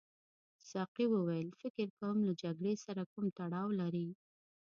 [0.69, 4.07] ساقي وویل فکر کوم له جګړې سره کوم تړاو لري.